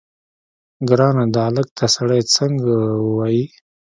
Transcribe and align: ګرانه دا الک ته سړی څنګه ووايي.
ګرانه 0.87 1.25
دا 1.35 1.43
الک 1.53 1.67
ته 1.77 1.85
سړی 1.95 2.21
څنګه 2.35 2.73
ووايي. 3.05 3.45